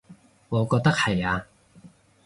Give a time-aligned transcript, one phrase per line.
[0.49, 1.45] 我覺得係呀